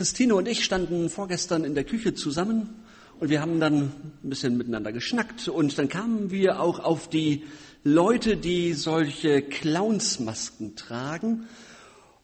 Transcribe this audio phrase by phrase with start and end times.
[0.00, 2.70] Christine und ich standen vorgestern in der Küche zusammen
[3.18, 3.92] und wir haben dann
[4.24, 7.44] ein bisschen miteinander geschnackt und dann kamen wir auch auf die
[7.84, 11.46] Leute, die solche Clownsmasken tragen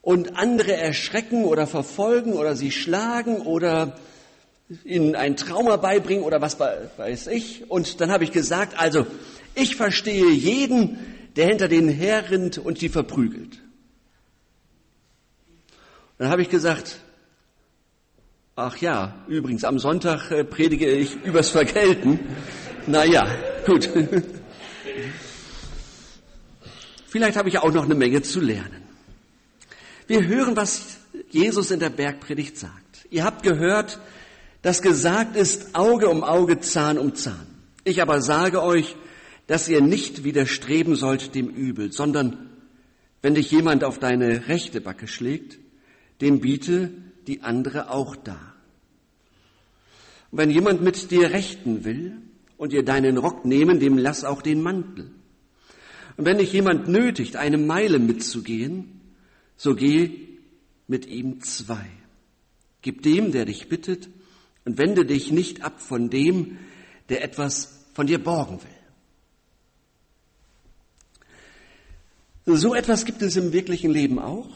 [0.01, 3.98] und andere erschrecken oder verfolgen oder sie schlagen oder
[4.82, 7.70] ihnen ein Trauma beibringen oder was weiß ich.
[7.70, 9.06] Und dann habe ich gesagt, also
[9.54, 10.96] ich verstehe jeden,
[11.36, 13.61] der hinter denen herrennt und die verprügelt.
[16.16, 17.00] Dann habe ich gesagt,
[18.57, 22.18] ach ja, übrigens, am Sonntag äh, predige ich übers Vergelten.
[22.86, 23.29] Na ja,
[23.67, 23.90] gut.
[27.07, 28.82] Vielleicht habe ich auch noch eine Menge zu lernen.
[30.07, 30.98] Wir hören, was
[31.31, 33.06] Jesus in der Bergpredigt sagt.
[33.11, 34.00] Ihr habt gehört,
[34.62, 37.47] dass gesagt ist, Auge um Auge, Zahn um Zahn.
[37.84, 38.97] Ich aber sage euch,
[39.47, 42.50] dass ihr nicht widerstreben sollt dem Übel, sondern
[43.23, 45.59] wenn dich jemand auf deine rechte Backe schlägt,
[46.20, 46.91] dem biete
[47.27, 48.16] die andere auch.
[48.16, 48.39] Und
[50.39, 52.19] wenn jemand mit dir rechten will
[52.56, 55.11] und dir deinen Rock nehmen, dem lass auch den Mantel.
[56.17, 59.01] Und wenn dich jemand nötigt, eine Meile mitzugehen,
[59.56, 60.28] so geh
[60.86, 61.86] mit ihm zwei.
[62.83, 64.08] Gib dem, der dich bittet,
[64.64, 66.58] und wende dich nicht ab von dem,
[67.08, 68.61] der etwas von dir borgen
[72.45, 72.56] will.
[72.58, 74.51] So etwas gibt es im wirklichen Leben auch.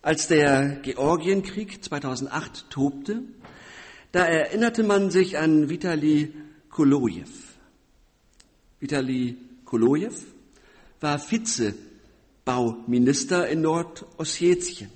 [0.00, 3.24] Als der Georgienkrieg 2008 tobte,
[4.12, 6.32] da erinnerte man sich an Vitali
[6.70, 7.26] Kolojew.
[8.78, 10.14] Vitali Kolojew
[11.00, 14.92] war Vizebauminister in Nordossetien.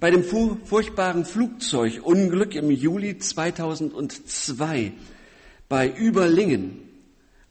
[0.00, 4.94] Bei dem furchtbaren Flugzeugunglück im Juli 2002
[5.68, 6.88] bei Überlingen,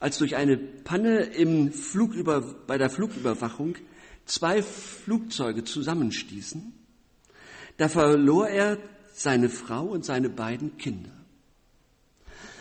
[0.01, 3.77] als durch eine Panne im Flugüber, bei der Flugüberwachung
[4.29, 6.73] zwei Flugzeuge zusammenstießen,
[7.77, 8.77] da verlor er
[9.13, 11.11] seine Frau und seine beiden Kinder.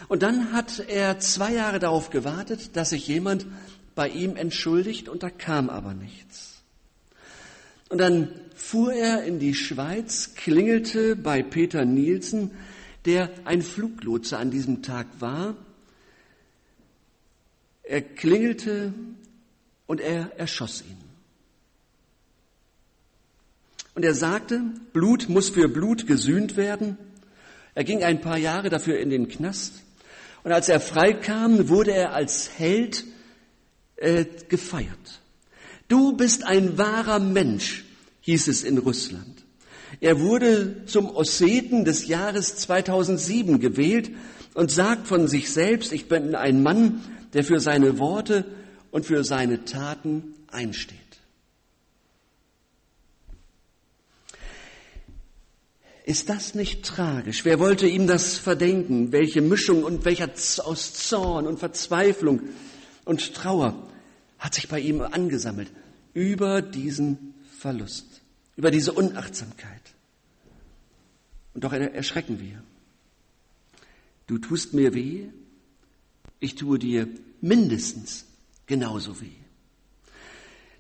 [0.09, 3.47] Und dann hat er zwei Jahre darauf gewartet, dass sich jemand
[3.95, 6.63] bei ihm entschuldigt, und da kam aber nichts.
[7.91, 12.53] Und dann fuhr er in die Schweiz, klingelte bei Peter Nielsen,
[13.05, 15.57] der ein Fluglotse an diesem Tag war.
[17.83, 18.93] Er klingelte
[19.87, 21.08] und er erschoss ihn.
[23.99, 26.97] Und er sagte, Blut muss für Blut gesühnt werden.
[27.75, 29.73] Er ging ein paar Jahre dafür in den Knast.
[30.45, 33.03] Und als er freikam, wurde er als Held
[33.97, 35.21] äh, gefeiert.
[35.89, 37.87] Du bist ein wahrer Mensch,
[38.21, 39.45] hieß es in Russland.
[39.99, 44.13] Er wurde zum Osseten des Jahres 2007 gewählt
[44.55, 48.45] und sagt von sich selbst, ich bin ein Mann, der für seine Worte
[48.93, 51.08] und für seine Taten einsteht.
[56.09, 57.45] Ist das nicht tragisch?
[57.45, 59.13] Wer wollte ihm das verdenken?
[59.13, 60.31] Welche Mischung und welcher
[60.65, 62.41] aus Zorn und Verzweiflung
[63.05, 63.87] und Trauer
[64.39, 65.71] hat sich bei ihm angesammelt
[66.15, 68.23] über diesen Verlust,
[68.57, 69.83] über diese Unachtsamkeit.
[71.53, 72.63] Und doch erschrecken wir.
[74.27, 75.29] Du tust mir weh,
[76.41, 77.07] ich tue dir
[77.43, 78.25] mindestens
[78.65, 79.37] genauso weh.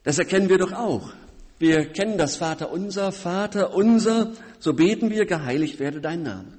[0.04, 1.12] Das erkennen wir doch auch,
[1.58, 6.52] wir kennen das Vater unser, Vater unser, so beten wir, geheiligt werde dein Name.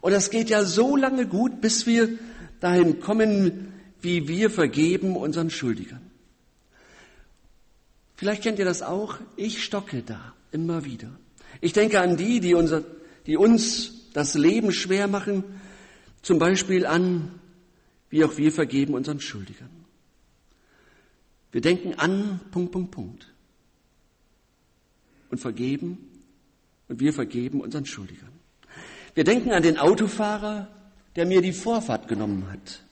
[0.00, 2.08] Und das geht ja so lange gut, bis wir
[2.60, 6.10] dahin kommen, wie wir vergeben unseren Schuldigern.
[8.16, 9.18] Vielleicht kennt ihr das auch.
[9.36, 11.10] Ich stocke da immer wieder.
[11.60, 12.82] Ich denke an die, die, unser,
[13.26, 15.44] die uns das Leben schwer machen,
[16.22, 17.30] zum Beispiel an,
[18.10, 19.70] wie auch wir vergeben unseren Schuldigern.
[21.52, 23.35] Wir denken an, Punkt, Punkt, Punkt
[25.36, 25.98] und vergeben
[26.88, 28.32] und wir vergeben unseren Schuldigern.
[29.14, 30.68] Wir denken an den Autofahrer,
[31.14, 32.82] der mir die Vorfahrt genommen hat.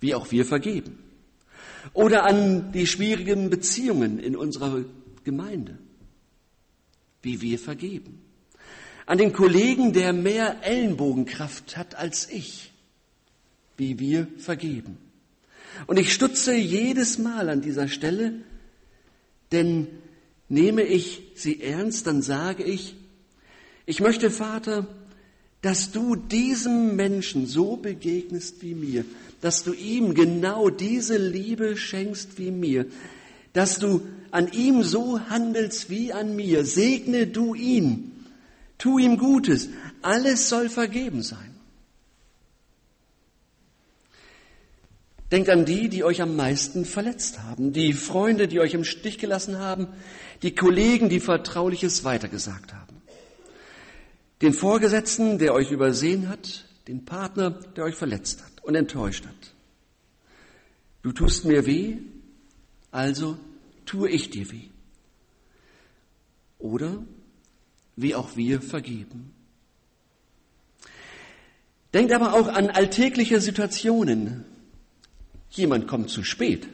[0.00, 0.98] Wie auch wir vergeben.
[1.92, 4.84] Oder an die schwierigen Beziehungen in unserer
[5.22, 5.78] Gemeinde.
[7.22, 8.20] Wie wir vergeben.
[9.06, 12.72] An den Kollegen, der mehr Ellenbogenkraft hat als ich.
[13.76, 14.98] Wie wir vergeben.
[15.86, 18.42] Und ich stutze jedes Mal an dieser Stelle,
[19.52, 19.86] denn
[20.48, 22.94] nehme ich sie ernst, dann sage ich,
[23.86, 24.86] ich möchte, Vater,
[25.62, 29.04] dass du diesem Menschen so begegnest wie mir,
[29.40, 32.86] dass du ihm genau diese Liebe schenkst wie mir,
[33.52, 36.64] dass du an ihm so handelst wie an mir.
[36.64, 38.12] Segne du ihn,
[38.78, 39.68] tu ihm Gutes,
[40.02, 41.49] alles soll vergeben sein.
[45.30, 49.18] Denkt an die, die euch am meisten verletzt haben, die Freunde, die euch im Stich
[49.18, 49.86] gelassen haben,
[50.42, 52.96] die Kollegen, die Vertrauliches weitergesagt haben,
[54.42, 59.54] den Vorgesetzten, der euch übersehen hat, den Partner, der euch verletzt hat und enttäuscht hat.
[61.02, 61.98] Du tust mir weh,
[62.90, 63.38] also
[63.86, 64.68] tue ich dir weh.
[66.58, 67.02] Oder
[67.96, 69.32] wie auch wir vergeben.
[71.94, 74.44] Denkt aber auch an alltägliche Situationen.
[75.50, 76.68] Jemand kommt zu spät.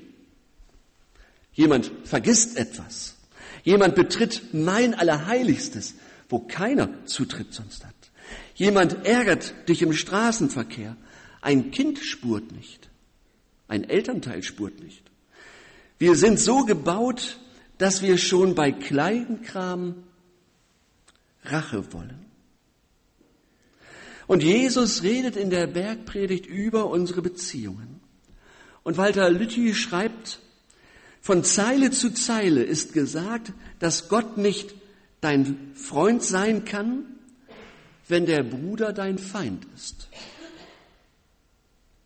[1.52, 3.17] Jemand vergisst etwas.
[3.64, 5.94] Jemand betritt mein Allerheiligstes,
[6.28, 7.94] wo keiner Zutritt sonst hat.
[8.55, 10.96] Jemand ärgert dich im Straßenverkehr.
[11.40, 12.88] Ein Kind spurt nicht.
[13.69, 15.02] Ein Elternteil spurt nicht.
[15.99, 17.38] Wir sind so gebaut,
[17.78, 20.05] dass wir schon bei Kleinkram
[21.44, 22.26] Rache wollen.
[24.26, 27.96] Und Jesus redet in der Bergpredigt über unsere Beziehungen.
[28.87, 30.38] Und Walter Lütti schreibt,
[31.21, 34.77] von Zeile zu Zeile ist gesagt, dass Gott nicht
[35.21, 37.05] dein Freund sein kann,
[38.06, 40.06] wenn der Bruder dein Feind ist.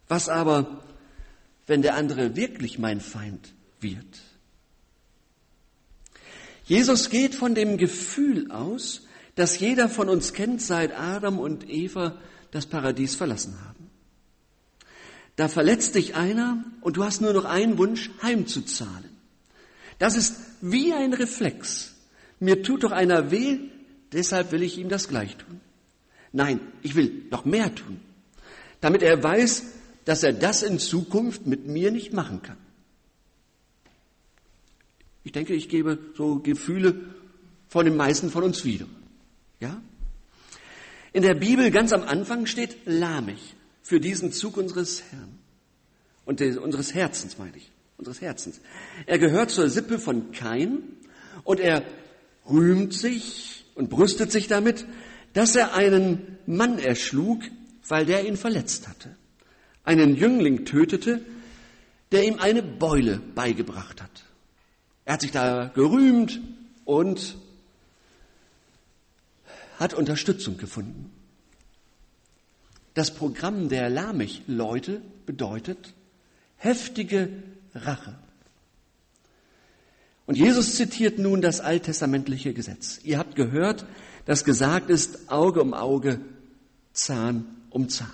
[0.08, 0.82] Was aber,
[1.66, 4.22] wenn der andere wirklich mein Feind wird?
[6.64, 12.18] Jesus geht von dem Gefühl aus, das jeder von uns kennt, seit Adam und Eva
[12.52, 13.79] das Paradies verlassen haben.
[15.40, 19.08] Da verletzt dich einer und du hast nur noch einen Wunsch, heimzuzahlen.
[19.98, 21.94] Das ist wie ein Reflex.
[22.40, 23.58] Mir tut doch einer weh,
[24.12, 25.62] deshalb will ich ihm das gleich tun.
[26.32, 28.00] Nein, ich will noch mehr tun,
[28.82, 29.64] damit er weiß,
[30.04, 32.58] dass er das in Zukunft mit mir nicht machen kann.
[35.24, 37.00] Ich denke, ich gebe so Gefühle
[37.66, 38.84] von den meisten von uns wieder.
[39.58, 39.80] Ja?
[41.14, 45.38] In der Bibel ganz am Anfang steht Lamech für diesen Zug unseres Herrn.
[46.24, 47.70] Und des, unseres Herzens meine ich.
[47.96, 48.60] Unseres Herzens.
[49.06, 50.82] Er gehört zur Sippe von Kain
[51.44, 51.82] und er
[52.48, 54.86] rühmt sich und brüstet sich damit,
[55.32, 57.42] dass er einen Mann erschlug,
[57.88, 59.16] weil der ihn verletzt hatte.
[59.84, 61.20] Einen Jüngling tötete,
[62.12, 64.24] der ihm eine Beule beigebracht hat.
[65.04, 66.40] Er hat sich da gerühmt
[66.84, 67.36] und
[69.78, 71.10] hat Unterstützung gefunden.
[72.94, 75.94] Das Programm der Lamech-Leute bedeutet
[76.56, 77.28] heftige
[77.74, 78.18] Rache.
[80.26, 83.00] Und Jesus zitiert nun das alttestamentliche Gesetz.
[83.02, 83.84] Ihr habt gehört,
[84.26, 86.20] dass gesagt ist, Auge um Auge,
[86.92, 88.10] Zahn um Zahn.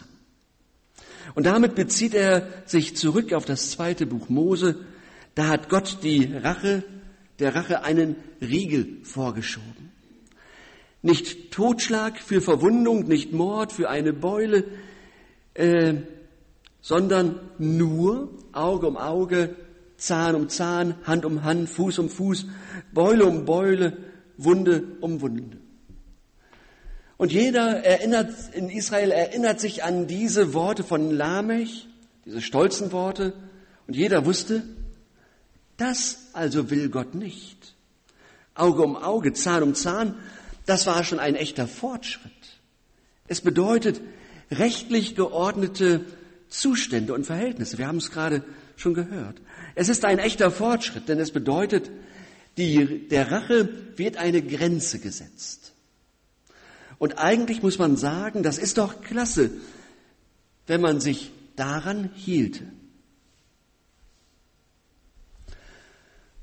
[1.35, 4.87] Und damit bezieht er sich zurück auf das zweite Buch Mose.
[5.35, 6.85] Da hat Gott die Rache,
[7.39, 9.86] der Rache einen Riegel vorgeschoben.
[11.07, 14.65] Nicht Totschlag für Verwundung, nicht Mord für eine Beule,
[15.55, 15.95] äh,
[16.81, 19.55] sondern nur Auge um Auge,
[19.99, 22.47] Zahn um Zahn, Hand um Hand, Fuß um Fuß,
[22.93, 23.97] Beule um Beule,
[24.37, 25.59] Wunde um Wunde.
[27.19, 31.87] Und jeder erinnert, in Israel erinnert sich an diese Worte von Lamech,
[32.25, 33.33] diese stolzen Worte,
[33.87, 34.65] und jeder wusste,
[35.77, 37.77] das also will Gott nicht.
[38.57, 40.17] Auge um Auge, Zahn um Zahn,
[40.67, 42.33] das war schon ein echter Fortschritt.
[43.29, 44.01] Es bedeutet
[44.51, 46.05] rechtlich geordnete
[46.49, 47.79] Zustände und Verhältnisse.
[47.79, 48.45] Wir haben es gerade
[48.77, 49.41] schon gehört.
[49.75, 51.91] Es ist ein echter Fortschritt, denn es bedeutet,
[52.57, 55.73] die, der Rache wird eine Grenze gesetzt.
[56.99, 59.51] Und eigentlich muss man sagen, das ist doch klasse,
[60.67, 62.65] wenn man sich daran hielte.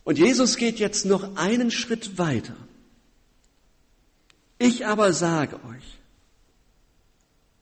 [0.04, 2.56] Und Jesus geht jetzt noch einen Schritt weiter.
[4.64, 6.00] Ich aber sage euch,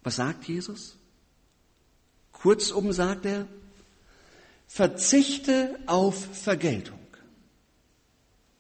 [0.04, 0.98] was sagt Jesus?
[2.32, 3.48] Kurzum sagt er,
[4.68, 7.00] verzichte auf Vergeltung.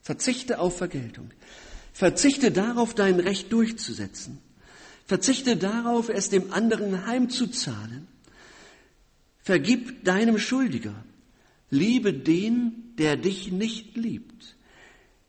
[0.01, 1.29] Verzichte auf Vergeltung.
[1.93, 4.39] Verzichte darauf, dein Recht durchzusetzen.
[5.05, 8.07] Verzichte darauf, es dem anderen heimzuzahlen.
[9.37, 10.95] Vergib deinem Schuldiger.
[11.69, 14.55] Liebe den, der dich nicht liebt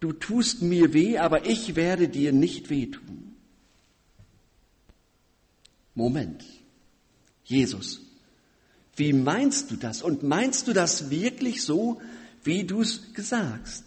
[0.02, 3.36] du tust mir weh, aber ich werde dir nicht wehtun.
[5.94, 6.44] Moment,
[7.44, 8.00] Jesus,
[8.96, 10.02] wie meinst du das?
[10.02, 12.00] Und meinst du das wirklich so,
[12.42, 13.84] wie du es gesagst?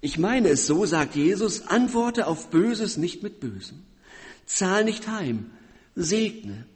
[0.00, 3.84] Ich meine es so, sagt Jesus, antworte auf Böses nicht mit Bösem.
[4.46, 5.52] Zahl nicht heim,
[5.94, 6.66] segne,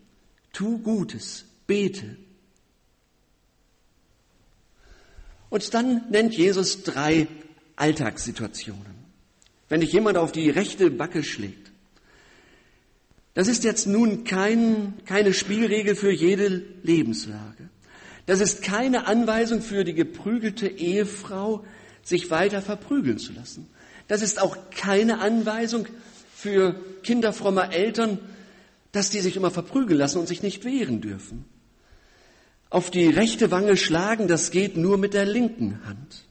[0.52, 2.16] tu Gutes, bete,
[5.49, 7.29] Und dann nennt Jesus drei
[7.76, 8.97] Alltagssituationen.
[9.69, 11.67] Wenn dich jemand auf die rechte Backe schlägt,
[13.37, 17.69] Das ist jetzt nun kein, keine Spielregel für jede Lebenslage.
[18.25, 21.62] Das ist keine Anweisung für die geprügelte Ehefrau,
[22.03, 23.69] sich weiter verprügeln zu lassen.
[24.09, 25.87] Das ist auch keine Anweisung
[26.35, 28.21] für kinderfromme Eltern,
[28.93, 31.45] dass die sich immer verprügeln lassen und sich nicht wehren dürfen.
[32.69, 36.25] Auf die rechte Wange schlagen, das geht nur mit der linken Hand,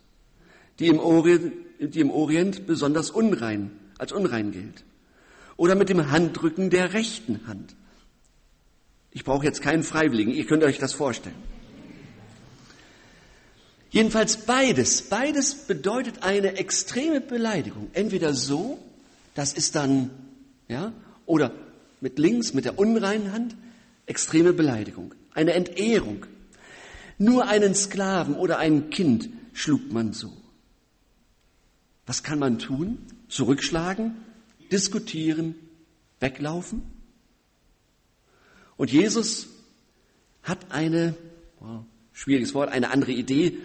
[0.80, 4.84] die im Orient, die im Orient besonders unrein, als unrein gilt.
[5.58, 7.76] Oder mit dem Handrücken der rechten Hand.
[9.12, 11.36] Ich brauche jetzt keinen Freiwilligen, ihr könnt euch das vorstellen.
[13.90, 17.90] Jedenfalls beides, beides bedeutet eine extreme Beleidigung.
[17.94, 18.78] Entweder so,
[19.36, 20.10] das ist dann,
[20.68, 20.92] ja,
[21.26, 21.54] oder
[22.02, 23.56] mit links, mit der unreinen Hand,
[24.06, 26.26] extreme Beleidigung, eine Entehrung.
[27.20, 30.34] Nur einen Sklaven oder ein Kind schlug man so.
[32.08, 32.98] Was kann man tun?
[33.30, 34.16] Zurückschlagen,
[34.72, 35.56] diskutieren,
[36.20, 36.84] weglaufen?
[38.78, 39.48] Und Jesus
[40.44, 41.16] hat eine,
[41.62, 41.80] oh,
[42.14, 43.58] schwieriges Wort, eine andere Idee,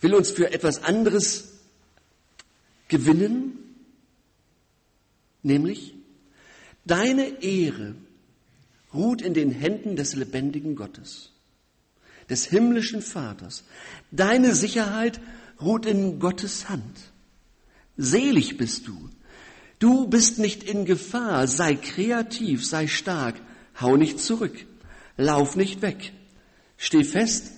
[0.00, 1.52] will uns für etwas anderes
[2.88, 3.58] gewinnen,
[5.42, 5.94] nämlich
[6.84, 7.96] deine Ehre
[8.96, 11.30] ruht in den Händen des lebendigen Gottes,
[12.30, 13.64] des himmlischen Vaters.
[14.10, 15.20] Deine Sicherheit
[15.60, 17.12] ruht in Gottes Hand.
[17.96, 19.10] Selig bist du.
[19.78, 21.46] Du bist nicht in Gefahr.
[21.46, 23.40] Sei kreativ, sei stark.
[23.80, 24.66] Hau nicht zurück.
[25.16, 26.12] Lauf nicht weg.
[26.76, 27.52] Steh fest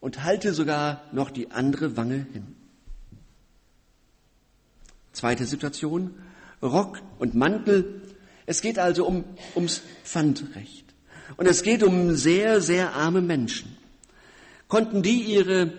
[0.00, 2.56] und halte sogar noch die andere Wange hin.
[5.12, 6.14] Zweite Situation.
[6.62, 8.02] Rock und Mantel.
[8.50, 9.22] Es geht also um,
[9.54, 10.84] ums Pfandrecht.
[11.36, 13.76] Und es geht um sehr, sehr arme Menschen.
[14.66, 15.72] Konnten die ihre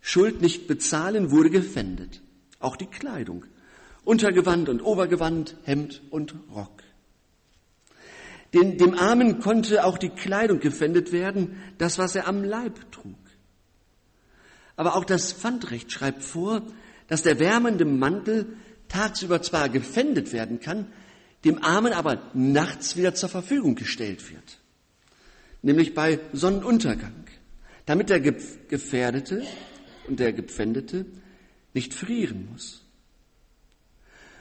[0.00, 2.22] Schuld nicht bezahlen, wurde gefändet.
[2.60, 3.44] Auch die Kleidung.
[4.04, 6.82] Untergewand und Obergewand, Hemd und Rock.
[8.54, 13.18] Den, dem Armen konnte auch die Kleidung gefändet werden, das, was er am Leib trug.
[14.76, 16.62] Aber auch das Pfandrecht schreibt vor,
[17.08, 18.56] dass der wärmende Mantel
[18.88, 20.86] tagsüber zwar gefändet werden kann,
[21.44, 24.58] dem Armen aber nachts wieder zur Verfügung gestellt wird.
[25.62, 27.24] Nämlich bei Sonnenuntergang,
[27.86, 29.42] damit der Gefährdete
[30.08, 31.06] und der Gepfändete
[31.74, 32.82] nicht frieren muss.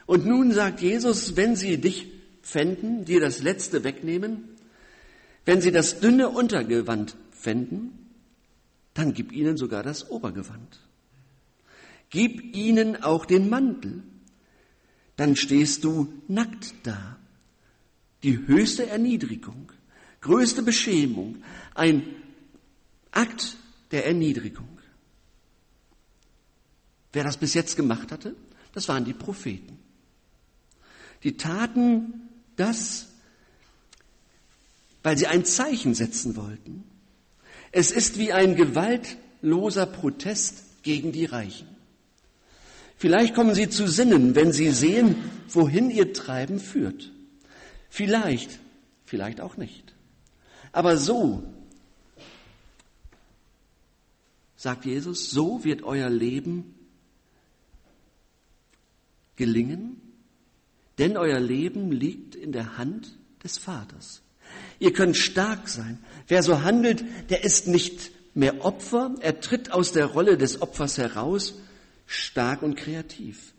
[0.06, 2.08] Und nun sagt Jesus, wenn sie dich
[2.42, 4.44] pfänden, dir das Letzte wegnehmen,
[5.46, 7.92] wenn sie das dünne Untergewand pfänden,
[8.94, 10.80] dann gib ihnen sogar das Obergewand.
[12.10, 14.04] Gib ihnen auch den Mantel,
[15.22, 17.16] dann stehst du nackt da.
[18.24, 19.72] Die höchste Erniedrigung,
[20.20, 21.44] größte Beschämung,
[21.76, 22.02] ein
[23.12, 23.56] Akt
[23.92, 24.80] der Erniedrigung.
[27.14, 28.36] Wer das bis jetzt gemacht hatte,
[28.74, 29.78] das waren die Propheten.
[31.22, 33.10] Die taten das,
[35.04, 36.84] weil sie ein Zeichen setzen wollten.
[37.72, 41.68] Es ist wie ein gewaltloser Protest gegen die Reichen.
[43.02, 45.16] Vielleicht kommen Sie zu Sinnen, wenn Sie sehen,
[45.50, 47.12] wohin Ihr Treiben führt.
[47.90, 48.60] Vielleicht,
[49.06, 49.96] vielleicht auch nicht.
[50.72, 51.42] Aber so,
[54.56, 56.76] sagt Jesus, so wird euer Leben
[59.36, 60.00] gelingen,
[61.00, 64.22] denn euer Leben liegt in der Hand des Vaters.
[64.78, 65.98] Ihr könnt stark sein.
[66.28, 71.00] Wer so handelt, der ist nicht mehr Opfer, er tritt aus der Rolle des Opfers
[71.00, 71.56] heraus,
[72.12, 73.54] stark und kreativ.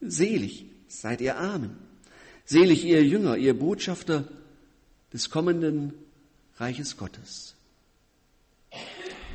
[0.00, 1.76] Selig seid ihr Armen,
[2.44, 4.24] selig ihr Jünger, ihr Botschafter
[5.12, 5.92] des kommenden
[6.56, 7.54] Reiches Gottes.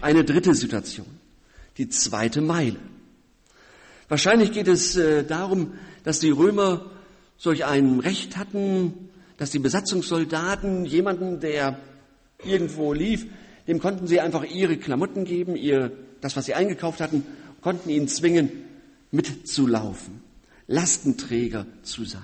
[0.01, 1.07] Eine dritte Situation,
[1.77, 2.79] die zweite Meile.
[4.09, 6.91] Wahrscheinlich geht es äh, darum, dass die Römer
[7.37, 11.79] solch ein Recht hatten, dass die Besatzungssoldaten jemanden, der
[12.43, 13.27] irgendwo lief,
[13.67, 15.91] dem konnten sie einfach ihre Klamotten geben, ihr,
[16.21, 17.25] das, was sie eingekauft hatten,
[17.63, 18.51] konnten ihn zwingen,
[19.11, 20.21] mitzulaufen,
[20.67, 22.21] Lastenträger zu sein.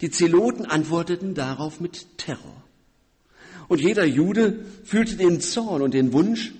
[0.00, 2.62] Die Zeloten antworteten darauf mit Terror.
[3.68, 6.52] Und jeder Jude fühlte den Zorn und den Wunsch,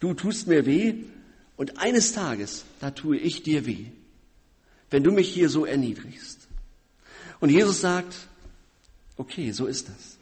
[0.00, 0.94] du tust mir weh
[1.56, 3.86] und eines Tages, da tue ich dir weh,
[4.90, 6.48] wenn du mich hier so erniedrigst.
[7.40, 8.28] Und Jesus sagt,
[9.16, 10.18] Okay, so ist das.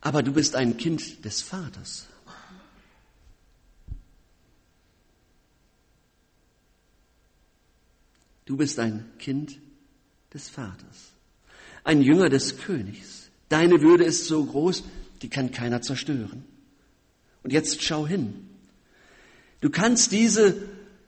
[0.00, 2.06] Aber du bist ein Kind des Vaters.
[8.48, 9.60] Du bist ein Kind
[10.32, 11.12] des Vaters,
[11.84, 13.28] ein Jünger des Königs.
[13.50, 14.84] Deine Würde ist so groß,
[15.20, 16.46] die kann keiner zerstören.
[17.42, 18.48] Und jetzt schau hin.
[19.60, 20.56] Du kannst diese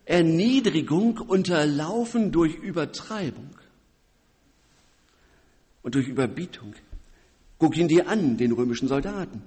[0.04, 3.48] Erniedrigung unterlaufen durch Übertreibung
[5.80, 6.74] und durch Überbietung.
[7.58, 9.40] Guck ihn dir an, den römischen Soldaten.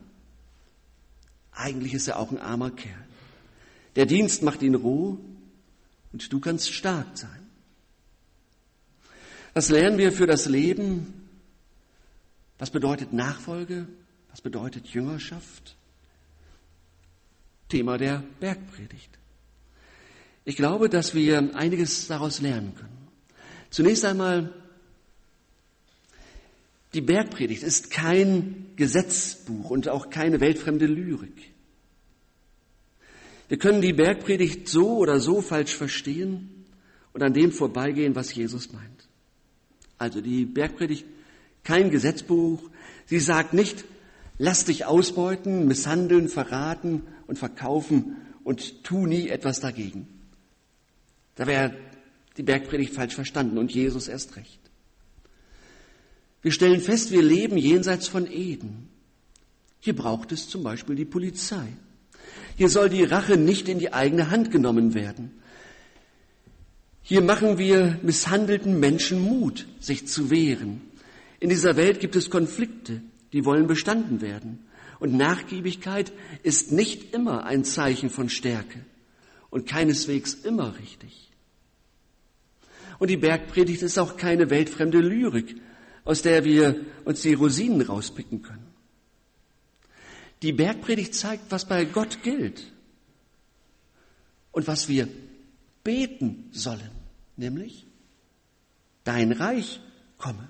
[1.51, 3.05] Eigentlich ist er auch ein armer Kerl.
[3.95, 5.19] Der Dienst macht ihn roh
[6.12, 7.42] und du kannst stark sein.
[9.53, 11.13] Was lernen wir für das Leben?
[12.57, 13.88] Was bedeutet Nachfolge?
[14.31, 15.75] Was bedeutet Jüngerschaft?
[17.69, 19.10] Thema der Bergpredigt.
[20.45, 23.07] Ich glaube, dass wir einiges daraus lernen können.
[23.69, 24.53] Zunächst einmal,
[26.93, 31.53] die Bergpredigt ist kein Gesetzbuch und auch keine weltfremde Lyrik.
[33.48, 36.65] Wir können die Bergpredigt so oder so falsch verstehen
[37.13, 39.02] und an dem vorbeigehen, was Jesus meint.
[39.97, 41.05] Also die Bergpredigt,
[41.63, 42.69] kein Gesetzbuch.
[43.05, 43.85] Sie sagt nicht,
[44.38, 50.07] lass dich ausbeuten, misshandeln, verraten und verkaufen und tu nie etwas dagegen.
[51.35, 51.73] Da wäre
[52.38, 54.59] die Bergpredigt falsch verstanden und Jesus erst recht.
[56.41, 58.89] Wir stellen fest, wir leben jenseits von Eden.
[59.79, 61.67] Hier braucht es zum Beispiel die Polizei.
[62.57, 65.31] Hier soll die Rache nicht in die eigene Hand genommen werden.
[67.05, 70.81] Hier machen wir misshandelten Menschen Mut, sich zu wehren.
[71.41, 73.01] In dieser Welt gibt es Konflikte,
[73.33, 74.65] die wollen bestanden werden.
[75.00, 78.79] Und Nachgiebigkeit ist nicht immer ein Zeichen von Stärke
[79.50, 81.29] und keineswegs immer richtig.
[83.00, 85.57] Und die Bergpredigt ist auch keine weltfremde Lyrik,
[86.05, 88.67] aus der wir uns die Rosinen rauspicken können.
[90.41, 92.72] Die Bergpredigt zeigt, was bei Gott gilt
[94.53, 95.10] und was wir
[95.83, 96.91] beten sollen,
[97.37, 97.85] nämlich
[99.03, 99.81] dein Reich
[100.17, 100.49] komme,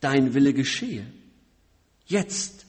[0.00, 1.06] dein Wille geschehe
[2.06, 2.66] Jetzt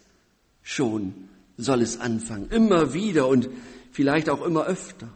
[0.62, 3.50] schon soll es anfangen, immer wieder und
[3.91, 5.10] vielleicht auch immer öfter,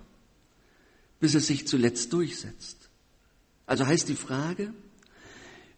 [1.19, 2.89] bis es sich zuletzt durchsetzt.
[3.65, 4.73] Also heißt die Frage,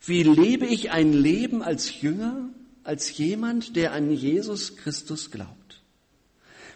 [0.06, 2.50] wie lebe ich ein Leben als Jünger,
[2.84, 5.82] als jemand, der an Jesus Christus glaubt?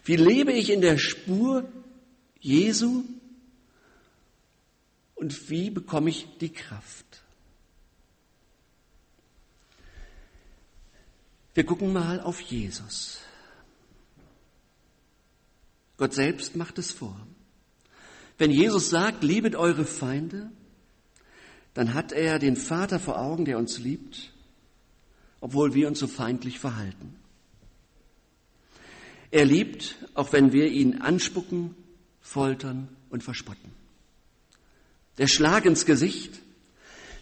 [0.04, 1.68] Wie lebe ich in der Spur
[2.46, 3.04] Jesu
[5.16, 7.24] und wie bekomme ich die Kraft?
[11.56, 13.20] Wir gucken mal auf Jesus.
[15.98, 17.20] Gott selbst macht es vor.
[18.38, 20.52] Wenn Jesus sagt, liebet eure Feinde,
[21.74, 24.32] dann hat er den Vater vor Augen, der uns liebt,
[25.40, 27.16] obwohl wir uns so feindlich verhalten.
[29.32, 31.76] Er liebt, auch wenn wir ihn anspucken,
[32.26, 33.72] foltern und verspotten.
[35.20, 36.42] Der Schlag ins Gesicht.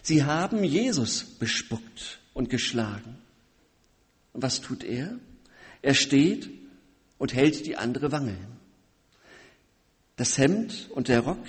[0.02, 3.16] Sie haben Jesus bespuckt und geschlagen.
[4.32, 5.18] Und was tut er?
[5.82, 6.50] Er steht
[7.18, 8.56] und hält die andere Wange hin.
[10.16, 11.44] Das Hemd und der Rock.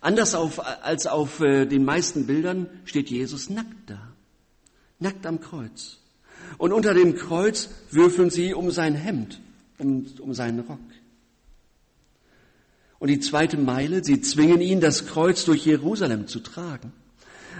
[0.00, 4.12] Anders auf, als auf äh, den meisten Bildern steht Jesus nackt da.
[4.98, 5.98] Nackt am Kreuz.
[6.58, 9.40] Und unter dem Kreuz würfeln sie um sein Hemd,
[9.78, 10.80] um, um seinen Rock.
[13.02, 16.92] Und die zweite Meile, sie zwingen ihn, das Kreuz durch Jerusalem zu tragen.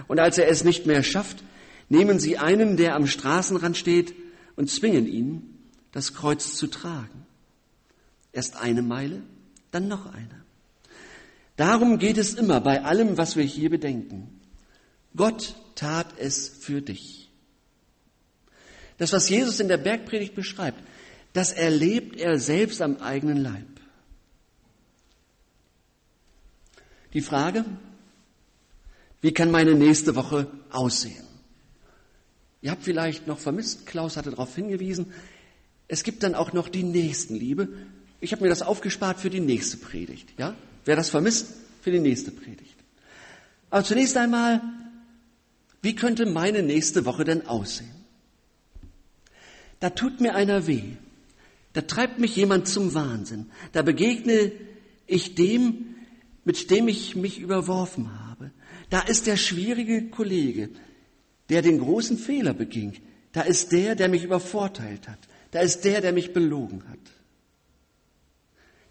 [0.06, 1.42] Und als er es nicht mehr schafft,
[1.88, 4.14] nehmen sie einen, der am Straßenrand steht,
[4.54, 5.58] und zwingen ihn,
[5.90, 7.26] das Kreuz zu tragen.
[8.30, 9.20] Erst eine Meile,
[9.72, 10.44] dann noch eine.
[11.56, 14.40] Darum geht es immer bei allem, was wir hier bedenken.
[15.16, 17.32] Gott tat es für dich.
[18.96, 20.78] Das, was Jesus in der Bergpredigt beschreibt,
[21.32, 23.66] das erlebt er selbst am eigenen Leib.
[27.12, 27.64] Die Frage,
[29.20, 31.24] wie kann meine nächste Woche aussehen?
[32.60, 35.12] Ihr habt vielleicht noch vermisst, Klaus hatte darauf hingewiesen,
[35.88, 37.68] es gibt dann auch noch die Nächstenliebe.
[38.20, 40.28] Ich habe mir das aufgespart für die nächste Predigt.
[40.38, 40.56] Ja?
[40.84, 41.48] Wer das vermisst,
[41.82, 42.76] für die nächste Predigt.
[43.68, 44.62] Aber zunächst einmal,
[45.82, 47.90] wie könnte meine nächste Woche denn aussehen?
[49.80, 50.82] Da tut mir einer weh.
[51.72, 53.50] Da treibt mich jemand zum Wahnsinn.
[53.72, 54.52] Da begegne
[55.06, 55.91] ich dem,
[56.44, 58.50] mit dem ich mich überworfen habe.
[58.90, 60.70] Da ist der schwierige Kollege,
[61.48, 62.94] der den großen Fehler beging.
[63.32, 65.18] Da ist der, der mich übervorteilt hat.
[65.50, 66.98] Da ist der, der mich belogen hat.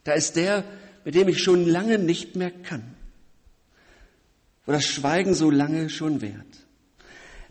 [0.04, 0.64] Da ist der,
[1.06, 2.96] mit dem ich schon lange nicht mehr kann.
[4.66, 6.66] Wo das Schweigen so lange schon währt.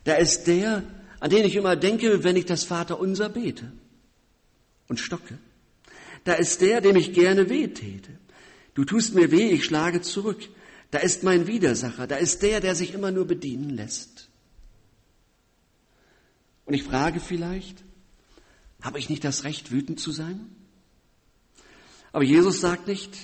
[0.04, 0.82] Da ist der,
[1.20, 3.72] an den ich immer denke, wenn ich das Vaterunser bete
[4.88, 5.38] und stocke.
[6.24, 8.18] Da ist der, dem ich gerne weh täte.
[8.74, 10.48] Du tust mir weh, ich schlage zurück.
[10.90, 12.06] Da ist mein Widersacher.
[12.06, 14.28] Da ist der, der sich immer nur bedienen lässt.
[16.66, 17.82] Und ich frage vielleicht,
[18.80, 20.50] habe ich nicht das Recht, wütend zu sein?
[22.12, 23.16] Aber Jesus sagt nicht,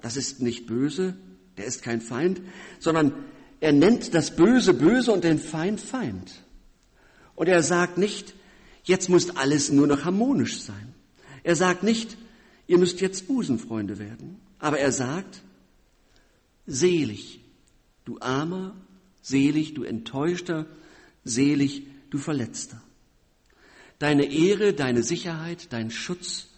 [0.00, 1.16] das ist nicht böse,
[1.56, 2.40] der ist kein Feind,
[2.78, 3.12] sondern
[3.60, 6.32] er nennt das Böse böse und den Feind Feind.
[7.34, 8.34] Und er sagt nicht,
[8.84, 10.94] jetzt muss alles nur noch harmonisch sein.
[11.42, 12.16] Er sagt nicht,
[12.66, 14.40] ihr müsst jetzt Busenfreunde werden.
[14.60, 15.42] Aber er sagt,
[16.66, 17.40] selig,
[18.04, 18.76] du Armer,
[19.22, 20.66] selig, du Enttäuschter,
[21.24, 22.80] selig, du Verletzter.
[23.98, 26.48] Deine Ehre, deine Sicherheit, dein Schutz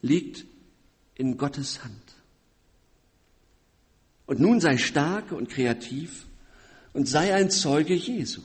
[0.00, 0.44] liegt
[1.14, 1.94] in Gottes Hand.
[4.26, 6.26] Und nun sei stark und kreativ
[6.92, 8.42] und sei ein Zeuge Jesu.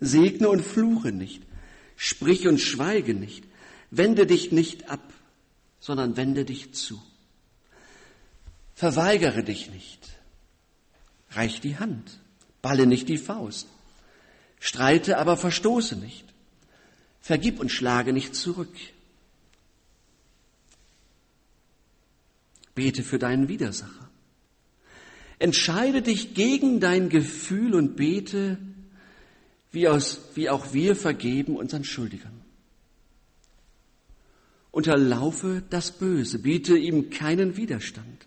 [0.00, 1.42] Segne und fluche nicht,
[1.96, 3.44] sprich und schweige nicht,
[3.90, 5.12] wende dich nicht ab,
[5.80, 7.02] sondern wende dich zu.
[8.78, 10.08] Verweigere dich nicht,
[11.30, 12.20] reich die Hand,
[12.62, 13.66] balle nicht die Faust,
[14.60, 16.24] streite aber verstoße nicht,
[17.20, 18.72] vergib und schlage nicht zurück.
[22.76, 24.08] Bete für deinen Widersacher.
[25.40, 28.58] Entscheide dich gegen dein Gefühl und bete,
[29.72, 32.44] wie, aus, wie auch wir vergeben unseren Schuldigern.
[34.70, 38.17] Unterlaufe das Böse, biete ihm keinen Widerstand.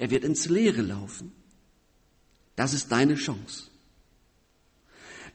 [0.00, 1.30] Er wird ins Leere laufen.
[2.56, 3.64] Das ist deine Chance.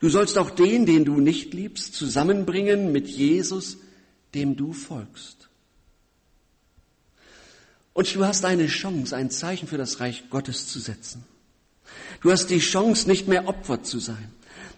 [0.00, 3.76] Du sollst auch den, den du nicht liebst, zusammenbringen mit Jesus,
[4.34, 5.48] dem du folgst.
[7.92, 11.22] Und du hast eine Chance, ein Zeichen für das Reich Gottes zu setzen.
[12.20, 14.32] Du hast die Chance, nicht mehr Opfer zu sein.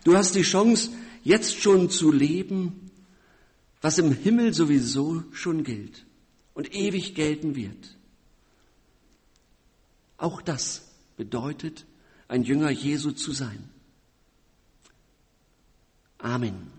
[0.04, 0.90] Du hast die Chance,
[1.24, 2.90] jetzt schon zu leben,
[3.80, 6.04] was im Himmel sowieso schon gilt
[6.52, 7.97] und ewig gelten wird.
[10.18, 10.82] Auch das
[11.16, 11.86] bedeutet,
[12.26, 13.70] ein Jünger Jesu zu sein.
[16.18, 16.77] Amen.